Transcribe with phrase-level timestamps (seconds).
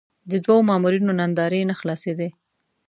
[0.31, 2.29] د دوو مامورینو ناندرۍ نه خلاصېدې.